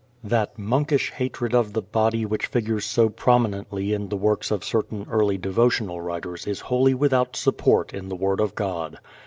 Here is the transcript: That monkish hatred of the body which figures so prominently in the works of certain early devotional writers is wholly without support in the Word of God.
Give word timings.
That 0.23 0.57
monkish 0.57 1.11
hatred 1.11 1.53
of 1.53 1.73
the 1.73 1.81
body 1.83 2.25
which 2.25 2.47
figures 2.47 2.85
so 2.85 3.07
prominently 3.07 3.93
in 3.93 4.09
the 4.09 4.17
works 4.17 4.49
of 4.49 4.63
certain 4.65 5.05
early 5.11 5.37
devotional 5.37 6.01
writers 6.01 6.47
is 6.47 6.59
wholly 6.61 6.95
without 6.95 7.35
support 7.35 7.93
in 7.93 8.09
the 8.09 8.15
Word 8.15 8.39
of 8.39 8.55
God. 8.55 8.97